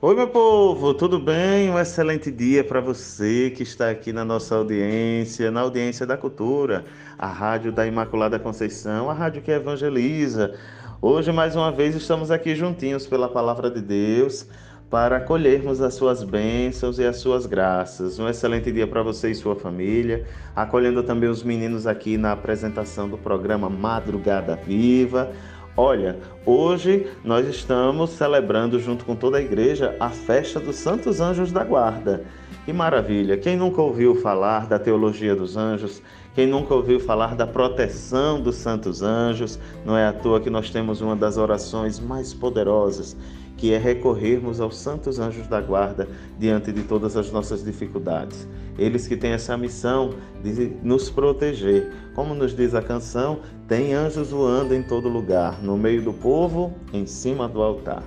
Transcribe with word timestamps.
Oi, 0.00 0.14
meu 0.14 0.28
povo, 0.28 0.94
tudo 0.94 1.18
bem? 1.18 1.68
Um 1.70 1.76
excelente 1.76 2.30
dia 2.30 2.62
para 2.62 2.80
você 2.80 3.50
que 3.50 3.64
está 3.64 3.90
aqui 3.90 4.12
na 4.12 4.24
nossa 4.24 4.54
audiência, 4.54 5.50
na 5.50 5.62
audiência 5.62 6.06
da 6.06 6.16
cultura, 6.16 6.84
a 7.18 7.26
Rádio 7.26 7.72
da 7.72 7.84
Imaculada 7.84 8.38
Conceição, 8.38 9.10
a 9.10 9.12
rádio 9.12 9.42
que 9.42 9.50
evangeliza. 9.50 10.54
Hoje, 11.02 11.32
mais 11.32 11.56
uma 11.56 11.72
vez, 11.72 11.96
estamos 11.96 12.30
aqui 12.30 12.54
juntinhos 12.54 13.08
pela 13.08 13.28
palavra 13.28 13.68
de 13.68 13.80
Deus 13.80 14.46
para 14.88 15.16
acolhermos 15.16 15.80
as 15.82 15.94
suas 15.94 16.22
bênçãos 16.22 17.00
e 17.00 17.04
as 17.04 17.16
suas 17.16 17.44
graças. 17.44 18.20
Um 18.20 18.28
excelente 18.28 18.70
dia 18.70 18.86
para 18.86 19.02
você 19.02 19.32
e 19.32 19.34
sua 19.34 19.56
família, 19.56 20.24
acolhendo 20.54 21.02
também 21.02 21.28
os 21.28 21.42
meninos 21.42 21.88
aqui 21.88 22.16
na 22.16 22.30
apresentação 22.30 23.08
do 23.08 23.18
programa 23.18 23.68
Madrugada 23.68 24.54
Viva. 24.54 25.32
Olha, 25.80 26.18
hoje 26.44 27.06
nós 27.22 27.46
estamos 27.46 28.10
celebrando 28.10 28.80
junto 28.80 29.04
com 29.04 29.14
toda 29.14 29.38
a 29.38 29.40
igreja 29.40 29.94
a 30.00 30.10
festa 30.10 30.58
dos 30.58 30.74
Santos 30.74 31.20
Anjos 31.20 31.52
da 31.52 31.62
Guarda. 31.62 32.24
Que 32.64 32.72
maravilha! 32.72 33.38
Quem 33.38 33.56
nunca 33.56 33.80
ouviu 33.80 34.16
falar 34.16 34.66
da 34.66 34.76
teologia 34.76 35.36
dos 35.36 35.56
anjos? 35.56 36.02
Quem 36.34 36.48
nunca 36.48 36.74
ouviu 36.74 36.98
falar 36.98 37.36
da 37.36 37.46
proteção 37.46 38.40
dos 38.40 38.56
santos 38.56 39.02
anjos? 39.02 39.56
Não 39.86 39.96
é 39.96 40.04
à 40.04 40.12
toa 40.12 40.40
que 40.40 40.50
nós 40.50 40.68
temos 40.68 41.00
uma 41.00 41.14
das 41.14 41.36
orações 41.36 42.00
mais 42.00 42.34
poderosas 42.34 43.16
que 43.58 43.74
é 43.74 43.76
recorrermos 43.76 44.60
aos 44.60 44.78
santos 44.78 45.18
anjos 45.18 45.48
da 45.48 45.60
guarda 45.60 46.08
diante 46.38 46.72
de 46.72 46.84
todas 46.84 47.16
as 47.16 47.30
nossas 47.30 47.62
dificuldades. 47.62 48.48
Eles 48.78 49.08
que 49.08 49.16
têm 49.16 49.32
essa 49.32 49.56
missão 49.56 50.14
de 50.42 50.72
nos 50.82 51.10
proteger. 51.10 51.92
Como 52.14 52.34
nos 52.34 52.56
diz 52.56 52.74
a 52.74 52.80
canção, 52.80 53.40
tem 53.66 53.92
anjos 53.92 54.30
voando 54.30 54.74
em 54.74 54.82
todo 54.82 55.08
lugar, 55.08 55.60
no 55.60 55.76
meio 55.76 56.00
do 56.00 56.12
povo, 56.12 56.72
em 56.92 57.04
cima 57.04 57.48
do 57.48 57.60
altar. 57.60 58.04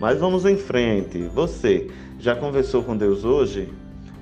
Mas 0.00 0.18
vamos 0.18 0.44
em 0.44 0.56
frente. 0.56 1.22
Você 1.28 1.88
já 2.18 2.34
conversou 2.34 2.82
com 2.82 2.96
Deus 2.96 3.24
hoje? 3.24 3.72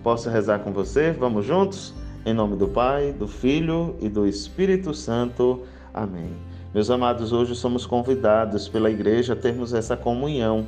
Posso 0.02 0.28
rezar 0.28 0.58
com 0.58 0.72
você? 0.72 1.11
Vamos 1.11 1.46
juntos? 1.46 1.94
Em 2.24 2.34
nome 2.34 2.56
do 2.56 2.68
Pai, 2.68 3.12
do 3.12 3.27
Filho 3.27 3.96
e 3.98 4.08
do 4.11 4.27
Espírito 4.27 4.92
Santo. 4.92 5.62
Amém. 5.94 6.30
Meus 6.77 6.91
amados, 6.91 7.32
hoje 7.32 7.56
somos 7.56 7.86
convidados 7.86 8.69
pela 8.69 8.91
igreja 8.91 9.32
a 9.32 9.34
termos 9.34 9.72
essa 9.72 9.96
comunhão, 9.96 10.66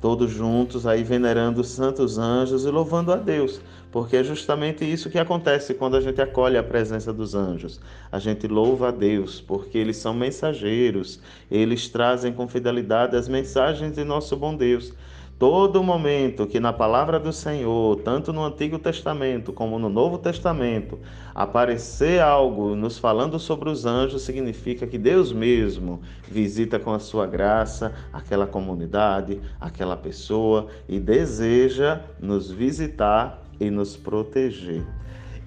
todos 0.00 0.30
juntos 0.30 0.86
aí 0.86 1.04
venerando 1.04 1.60
os 1.60 1.68
santos 1.68 2.16
anjos 2.16 2.64
e 2.64 2.70
louvando 2.70 3.12
a 3.12 3.16
Deus, 3.16 3.60
porque 3.92 4.16
é 4.16 4.24
justamente 4.24 4.90
isso 4.90 5.10
que 5.10 5.18
acontece 5.18 5.74
quando 5.74 5.98
a 5.98 6.00
gente 6.00 6.18
acolhe 6.18 6.56
a 6.56 6.62
presença 6.62 7.12
dos 7.12 7.34
anjos. 7.34 7.78
A 8.10 8.18
gente 8.18 8.48
louva 8.48 8.88
a 8.88 8.90
Deus, 8.90 9.38
porque 9.38 9.76
eles 9.76 9.98
são 9.98 10.14
mensageiros, 10.14 11.20
eles 11.50 11.90
trazem 11.90 12.32
com 12.32 12.48
fidelidade 12.48 13.14
as 13.14 13.28
mensagens 13.28 13.94
de 13.94 14.02
nosso 14.02 14.34
bom 14.38 14.56
Deus. 14.56 14.94
Todo 15.40 15.82
momento 15.82 16.46
que 16.46 16.60
na 16.60 16.70
palavra 16.70 17.18
do 17.18 17.32
Senhor, 17.32 17.96
tanto 18.02 18.30
no 18.30 18.44
Antigo 18.44 18.78
Testamento 18.78 19.54
como 19.54 19.78
no 19.78 19.88
Novo 19.88 20.18
Testamento, 20.18 20.98
aparecer 21.34 22.20
algo 22.20 22.76
nos 22.76 22.98
falando 22.98 23.38
sobre 23.38 23.70
os 23.70 23.86
anjos, 23.86 24.20
significa 24.20 24.86
que 24.86 24.98
Deus 24.98 25.32
mesmo 25.32 26.02
visita 26.30 26.78
com 26.78 26.92
a 26.92 26.98
sua 26.98 27.26
graça 27.26 27.94
aquela 28.12 28.46
comunidade, 28.46 29.40
aquela 29.58 29.96
pessoa 29.96 30.66
e 30.86 31.00
deseja 31.00 32.02
nos 32.20 32.50
visitar 32.50 33.42
e 33.58 33.70
nos 33.70 33.96
proteger. 33.96 34.84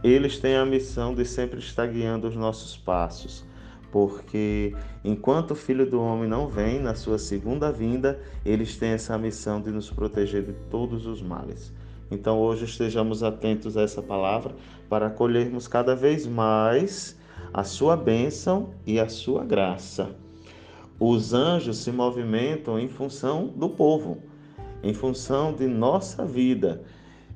Eles 0.04 0.40
têm 0.40 0.56
a 0.56 0.66
missão 0.66 1.14
de 1.14 1.24
sempre 1.24 1.60
estar 1.60 1.86
guiando 1.86 2.28
os 2.28 2.36
nossos 2.36 2.76
passos 2.76 3.46
porque 3.94 4.76
enquanto 5.06 5.52
o 5.52 5.56
Filho 5.56 5.88
do 5.88 6.02
Homem 6.02 6.28
não 6.28 6.48
vem 6.48 6.80
na 6.80 6.96
sua 6.96 7.20
segunda 7.20 7.72
vinda, 7.72 8.20
eles 8.44 8.76
têm 8.76 8.90
essa 8.90 9.16
missão 9.20 9.62
de 9.62 9.70
nos 9.70 9.92
proteger 9.92 10.42
de 10.42 10.54
todos 10.72 11.06
os 11.06 11.22
males. 11.22 11.72
Então 12.10 12.40
hoje 12.40 12.66
estejamos 12.66 13.22
atentos 13.22 13.78
a 13.78 13.84
essa 13.84 14.02
palavra 14.02 14.56
para 14.90 15.06
acolhermos 15.06 15.68
cada 15.68 15.96
vez 15.96 16.26
mais 16.26 17.16
a 17.54 17.64
sua 17.64 17.96
bênção 17.96 18.72
e 18.84 19.00
a 19.00 19.08
sua 19.08 19.46
graça. 19.46 20.10
Os 21.00 21.32
anjos 21.32 21.78
se 21.78 21.92
movimentam 21.92 22.80
em 22.80 22.90
função 22.90 23.46
do 23.46 23.70
povo, 23.70 24.24
em 24.82 24.96
função 24.96 25.54
de 25.54 25.68
nossa 25.68 26.26
vida. 26.26 26.82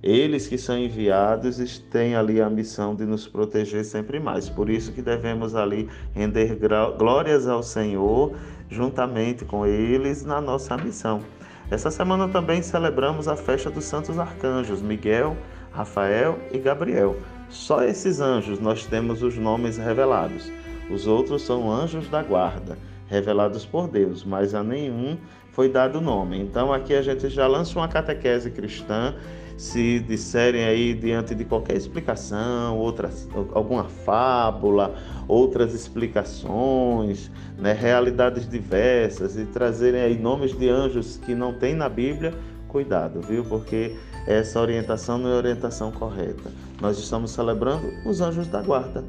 Eles 0.02 0.48
que 0.48 0.58
são 0.58 0.78
enviados 0.78 1.80
têm 1.92 2.16
ali 2.16 2.40
a 2.40 2.50
missão 2.50 2.96
de 2.96 3.04
nos 3.06 3.28
proteger 3.28 3.84
sempre 3.84 4.20
mais. 4.20 4.48
Por 4.48 4.70
isso 4.70 4.92
que 4.92 5.02
devemos 5.02 5.56
ali 5.56 5.90
render 6.14 6.58
glórias 6.98 7.48
ao 7.48 7.64
Senhor 7.64 8.36
juntamente 8.70 9.44
com 9.44 9.66
eles 9.66 10.24
na 10.24 10.40
nossa 10.40 10.78
missão. 10.78 11.22
Essa 11.70 11.90
semana 11.90 12.28
também 12.28 12.62
celebramos 12.62 13.28
a 13.28 13.36
festa 13.36 13.70
dos 13.70 13.86
santos 13.86 14.20
arcanjos 14.20 14.82
Miguel, 14.82 15.36
Rafael 15.72 16.38
e 16.52 16.60
Gabriel. 16.60 17.18
Só 17.50 17.84
esses 17.84 18.20
anjos 18.20 18.60
nós 18.60 18.86
temos 18.86 19.24
os 19.24 19.38
nomes 19.38 19.78
revelados. 19.78 20.52
Os 20.90 21.08
outros 21.08 21.42
são 21.42 21.70
anjos 21.70 22.08
da 22.08 22.24
guarda, 22.24 22.78
revelados 23.08 23.66
por 23.66 23.88
Deus, 23.88 24.24
mas 24.24 24.54
a 24.54 24.64
nenhum 24.64 25.18
foi 25.52 25.70
dado 25.70 26.00
nome. 26.00 26.40
Então 26.40 26.72
aqui 26.72 26.94
a 26.94 27.02
gente 27.02 27.30
já 27.30 27.48
lança 27.48 27.78
uma 27.80 27.88
catequese 27.88 28.52
cristã 28.52 29.16
se 29.58 30.00
disserem 30.00 30.66
aí 30.66 30.94
diante 30.94 31.34
de 31.34 31.44
qualquer 31.44 31.76
explicação, 31.76 32.78
outras, 32.78 33.28
alguma 33.54 33.86
fábula, 33.86 34.94
outras 35.28 35.74
explicações, 35.74 37.32
né, 37.58 37.74
realidades 37.74 38.48
diversas 38.48 39.36
e 39.36 39.46
trazerem 39.46 40.02
aí 40.02 40.18
nomes 40.18 40.56
de 40.56 40.70
anjos 40.70 41.18
que 41.18 41.34
não 41.34 41.54
tem 41.54 41.74
na 41.74 41.90
Bíblia, 41.90 42.36
cuidado, 42.68 43.20
viu? 43.22 43.44
Porque 43.44 43.96
essa 44.28 44.62
orientação 44.62 45.18
não 45.18 45.32
é 45.32 45.36
orientação 45.36 45.92
correta. 45.92 46.52
Nós 46.80 47.00
estamos 47.00 47.32
celebrando 47.32 47.88
os 48.06 48.22
anjos 48.22 48.48
da 48.48 48.62
guarda. 48.62 49.04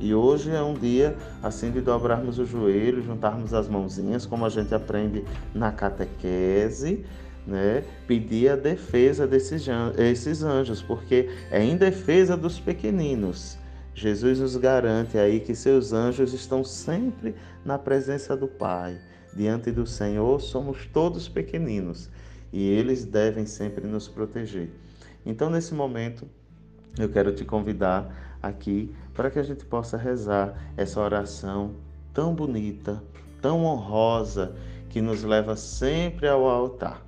E 0.00 0.14
hoje 0.14 0.50
é 0.50 0.62
um 0.62 0.74
dia 0.74 1.16
assim 1.42 1.70
de 1.70 1.80
dobrarmos 1.80 2.38
o 2.38 2.44
joelho, 2.44 3.02
juntarmos 3.02 3.52
as 3.52 3.68
mãozinhas, 3.68 4.24
como 4.24 4.44
a 4.46 4.48
gente 4.48 4.74
aprende 4.74 5.24
na 5.52 5.72
catequese, 5.72 7.04
né, 7.46 7.82
pedir 8.06 8.50
a 8.50 8.56
defesa 8.56 9.26
desses, 9.26 9.66
esses 9.96 10.42
anjos, 10.42 10.82
porque 10.82 11.28
é 11.50 11.62
em 11.62 11.76
defesa 11.76 12.36
dos 12.36 12.60
pequeninos. 12.60 13.58
Jesus 13.94 14.38
nos 14.38 14.56
garante 14.56 15.18
aí 15.18 15.40
que 15.40 15.54
seus 15.54 15.92
anjos 15.92 16.32
estão 16.32 16.62
sempre 16.62 17.34
na 17.64 17.76
presença 17.76 18.36
do 18.36 18.46
Pai. 18.46 18.96
Diante 19.34 19.72
do 19.72 19.86
Senhor 19.86 20.40
somos 20.40 20.86
todos 20.86 21.28
pequeninos 21.28 22.08
e 22.52 22.68
eles 22.68 23.04
devem 23.04 23.46
sempre 23.46 23.86
nos 23.86 24.06
proteger. 24.06 24.70
Então, 25.26 25.50
nesse 25.50 25.74
momento, 25.74 26.28
eu 26.98 27.08
quero 27.08 27.32
te 27.32 27.44
convidar 27.44 28.27
aqui 28.42 28.94
para 29.14 29.30
que 29.30 29.38
a 29.38 29.42
gente 29.42 29.64
possa 29.64 29.96
rezar 29.96 30.54
essa 30.76 31.00
oração 31.00 31.74
tão 32.12 32.34
bonita, 32.34 33.02
tão 33.40 33.64
honrosa, 33.64 34.54
que 34.88 35.00
nos 35.00 35.22
leva 35.22 35.54
sempre 35.54 36.26
ao 36.26 36.46
altar. 36.46 37.04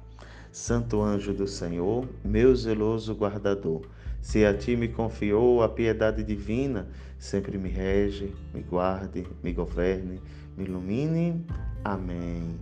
Santo 0.52 1.00
anjo 1.00 1.32
do 1.32 1.46
Senhor, 1.46 2.06
meu 2.24 2.54
zeloso 2.54 3.14
guardador, 3.14 3.82
se 4.20 4.44
a 4.44 4.52
ti 4.52 4.76
me 4.76 4.88
confiou 4.88 5.62
a 5.62 5.69
piedade 5.69 6.22
divina, 6.22 6.88
sempre 7.19 7.56
me 7.56 7.69
rege, 7.69 8.34
me 8.52 8.60
guarde, 8.60 9.26
me 9.42 9.52
governe, 9.52 10.20
me 10.56 10.64
ilumine. 10.64 11.44
Amém. 11.84 12.58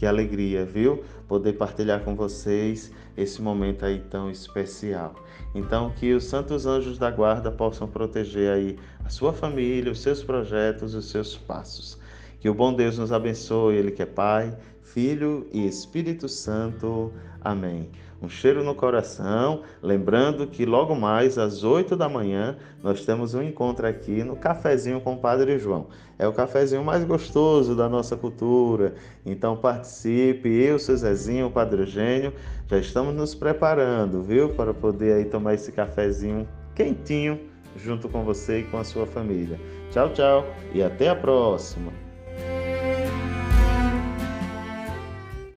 Que 0.00 0.06
alegria, 0.06 0.64
viu? 0.64 1.04
Poder 1.28 1.52
partilhar 1.58 2.00
com 2.00 2.16
vocês 2.16 2.90
esse 3.18 3.42
momento 3.42 3.84
aí 3.84 4.00
tão 4.00 4.30
especial. 4.30 5.14
Então, 5.54 5.90
que 5.90 6.14
os 6.14 6.24
santos 6.24 6.64
anjos 6.64 6.96
da 6.96 7.10
guarda 7.10 7.52
possam 7.52 7.86
proteger 7.86 8.50
aí 8.50 8.78
a 9.04 9.10
sua 9.10 9.34
família, 9.34 9.92
os 9.92 10.00
seus 10.00 10.24
projetos, 10.24 10.94
os 10.94 11.10
seus 11.10 11.36
passos. 11.36 11.98
Que 12.38 12.48
o 12.48 12.54
bom 12.54 12.72
Deus 12.72 12.96
nos 12.96 13.12
abençoe, 13.12 13.76
Ele 13.76 13.90
que 13.90 14.00
é 14.00 14.06
Pai, 14.06 14.56
Filho 14.82 15.46
e 15.52 15.66
Espírito 15.66 16.30
Santo. 16.30 17.12
Amém. 17.42 17.90
Um 18.22 18.28
cheiro 18.28 18.62
no 18.62 18.74
coração, 18.74 19.62
lembrando 19.82 20.46
que 20.46 20.66
logo 20.66 20.94
mais 20.94 21.38
às 21.38 21.64
8 21.64 21.96
da 21.96 22.06
manhã 22.06 22.56
nós 22.82 23.04
temos 23.04 23.34
um 23.34 23.42
encontro 23.42 23.86
aqui 23.86 24.22
no 24.22 24.36
Cafezinho 24.36 25.00
com 25.00 25.14
o 25.14 25.18
Padre 25.18 25.58
João. 25.58 25.86
É 26.18 26.28
o 26.28 26.32
cafezinho 26.34 26.84
mais 26.84 27.02
gostoso 27.02 27.74
da 27.74 27.88
nossa 27.88 28.14
cultura. 28.14 28.94
Então 29.24 29.56
participe, 29.56 30.50
eu, 30.50 30.78
seu 30.78 30.94
Zezinho, 30.94 31.46
o 31.46 31.50
Padre 31.50 31.80
Eugênio, 31.80 32.34
já 32.68 32.76
estamos 32.76 33.14
nos 33.14 33.34
preparando, 33.34 34.22
viu, 34.22 34.50
para 34.50 34.74
poder 34.74 35.14
aí 35.14 35.24
tomar 35.24 35.54
esse 35.54 35.72
cafezinho 35.72 36.46
quentinho 36.74 37.40
junto 37.74 38.06
com 38.06 38.22
você 38.22 38.60
e 38.60 38.64
com 38.64 38.76
a 38.76 38.84
sua 38.84 39.06
família. 39.06 39.58
Tchau, 39.90 40.12
tchau 40.12 40.44
e 40.74 40.82
até 40.82 41.08
a 41.08 41.16
próxima. 41.16 42.09